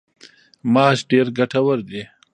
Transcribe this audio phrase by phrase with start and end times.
[0.73, 2.03] ماش ډیر ګټور دي.